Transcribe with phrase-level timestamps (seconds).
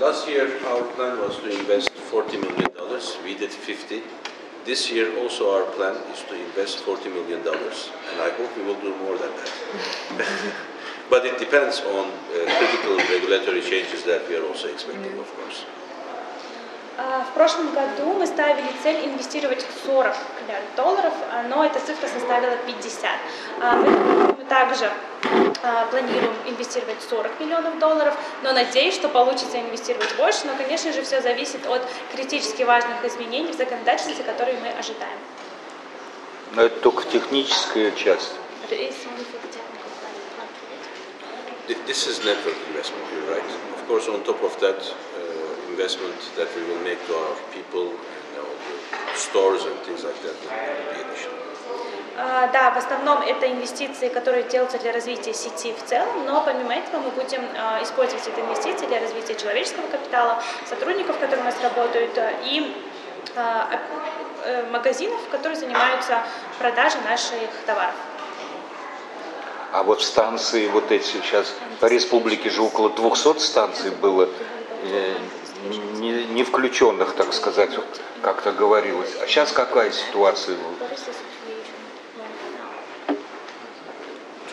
[0.00, 2.70] Last year, our plan was to invest $40 million.
[3.24, 4.00] We did 50.
[4.64, 8.80] This year, also our plan is to invest $40 million, and I hope we will
[8.80, 10.54] do more than that.
[11.10, 15.64] but it depends on uh, critical regulatory changes that we are also expecting, of course.
[17.00, 22.08] А, В прошлом году мы ставили цель инвестировать 40 миллиардов долларов, а, но эта цифра
[22.08, 23.10] составила 50.
[23.60, 24.90] А, В этом году мы также
[25.90, 31.20] планируем инвестировать 40 миллионов долларов, но надеюсь, что получится инвестировать больше, но, конечно же, все
[31.20, 31.82] зависит от
[32.14, 35.18] критически важных изменений в законодательстве, которые мы ожидаем.
[36.54, 38.32] Но это только техническая часть.
[41.68, 43.44] Th- This is network investment, you're right.
[43.76, 45.37] Of course, on top of that, uh,
[45.78, 48.50] investment that we will make to our people, you know,
[49.12, 51.38] the stores and things like that will be additional.
[52.20, 56.74] А, Да, в основном это инвестиции, которые делаются для развития сети в целом, но помимо
[56.74, 61.54] этого мы будем а, использовать эти инвестиции для развития человеческого капитала, сотрудников, которые у нас
[61.62, 62.74] работают, а, и
[63.36, 63.68] а,
[64.44, 66.22] э, магазинов, которые занимаются
[66.58, 67.94] продажей наших товаров.
[69.70, 74.28] А вот станции вот эти сейчас, по республике же около 200 станций было,
[74.82, 75.14] э,
[75.98, 77.70] не, не включенных, так сказать,
[78.22, 79.10] как-то говорилось.
[79.22, 80.56] А сейчас какая ситуация?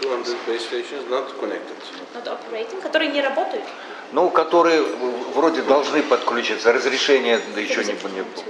[0.01, 1.75] 200 base stations not connected.
[2.13, 3.63] Not operating, которые не работают.
[4.11, 4.81] Ну, которые
[5.33, 8.43] вроде должны подключиться, разрешения да еще не, не было.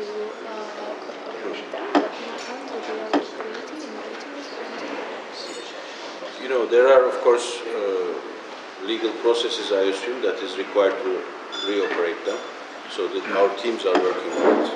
[6.42, 8.05] You know, there are, of course, uh,
[8.85, 11.23] legal processes, I assume, that is required to
[11.67, 12.39] reoperate them.
[12.91, 14.75] So that our teams are working on it, and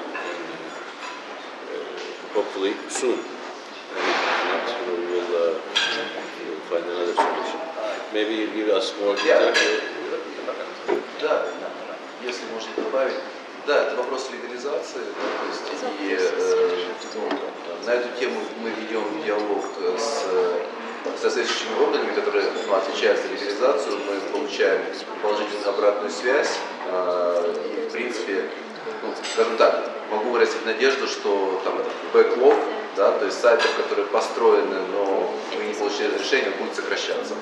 [1.74, 3.18] uh, hopefully soon.
[3.18, 5.58] And if not, we will uh,
[6.38, 7.58] we will find another solution.
[8.14, 9.52] Maybe you give us more detail.
[11.20, 11.46] Да,
[12.22, 13.18] если можно добавить.
[13.66, 15.62] Да, это вопрос легализации, да, то есть
[16.02, 17.22] и э, ну,
[17.86, 19.77] на эту тему мы ведем диалог с, с
[21.29, 23.97] соответствующими органами, которые ну, отвечают за легализацию.
[24.07, 24.81] Мы получаем
[25.21, 26.57] положительную обратную связь
[26.87, 28.45] э, и, в принципе,
[29.03, 31.75] ну, скажем так, могу выразить надежду, что там
[32.13, 32.55] бэклог,
[32.95, 37.35] да, то есть сайтов, которые построены, но мы не получили разрешения, будет сокращаться.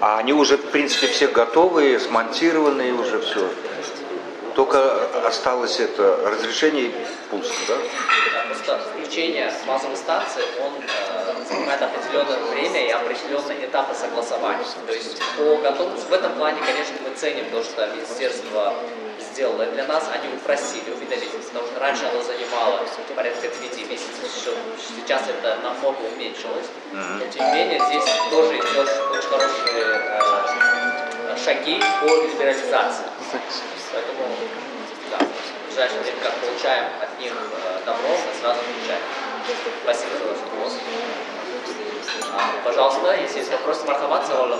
[0.00, 3.48] А они уже, в принципе, все готовые, смонтированные уже все.
[4.54, 6.94] Только осталось это разрешение и
[7.30, 7.76] пуск, да?
[8.46, 11.82] Просто включение базовой станции, он э, занимает
[12.14, 14.64] определенное время и определенные этапы согласования.
[14.86, 18.74] То есть по готовности, в этом плане, конечно, мы ценим то, что министерство
[19.32, 22.80] сделало для нас, они упросили уведомительность, потому что раньше оно занимало
[23.16, 24.54] порядка 9 месяцев,
[24.96, 26.66] сейчас это намного уменьшилось.
[26.92, 33.06] Но тем не менее, здесь тоже идет очень хорошие э, шаги по либерализации.
[33.92, 34.24] Поэтому,
[35.10, 39.23] да, в ближайшее время, как получаем от них э, добро, мы сразу включаем.
[39.44, 40.78] Спасибо за ваш вопрос.
[42.32, 44.58] А, пожалуйста, если есть вопросы, мархабат, савалла,